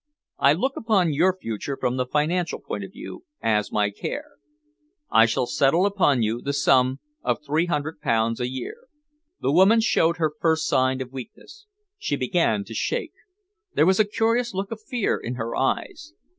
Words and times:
I 0.39 0.53
look 0.53 0.75
upon 0.77 1.13
your 1.13 1.37
future 1.39 1.77
from 1.79 1.95
the 1.95 2.07
financial 2.07 2.59
point 2.59 2.83
of 2.83 2.91
view, 2.91 3.23
as 3.39 3.71
my 3.71 3.91
care. 3.91 4.31
I 5.11 5.27
shall 5.27 5.45
settle 5.45 5.85
upon 5.85 6.23
you 6.23 6.41
the 6.41 6.53
sum 6.53 6.99
of 7.21 7.43
three 7.45 7.67
hundred 7.67 7.99
pounds 8.01 8.39
a 8.39 8.49
year." 8.49 8.77
The 9.41 9.51
woman 9.51 9.79
showed 9.79 10.17
her 10.17 10.31
first 10.41 10.65
sign 10.65 11.01
of 11.01 11.11
weakness. 11.13 11.67
She 11.99 12.15
began 12.15 12.63
to 12.63 12.73
shake. 12.73 13.13
There 13.75 13.85
was 13.85 13.99
a 13.99 14.03
curious 14.05 14.55
look 14.55 14.71
of 14.71 14.81
fear 14.81 15.17
in 15.19 15.35
her 15.35 15.55
eyes. 15.55 16.13